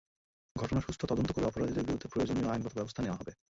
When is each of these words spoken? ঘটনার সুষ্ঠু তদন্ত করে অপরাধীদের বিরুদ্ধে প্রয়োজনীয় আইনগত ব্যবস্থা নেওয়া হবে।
ঘটনার 0.55 0.81
সুষ্ঠু 0.81 1.05
তদন্ত 1.07 1.29
করে 1.31 1.45
অপরাধীদের 1.45 1.85
বিরুদ্ধে 1.85 2.07
প্রয়োজনীয় 2.07 2.49
আইনগত 2.49 2.73
ব্যবস্থা 2.73 3.01
নেওয়া 3.01 3.19
হবে। 3.19 3.31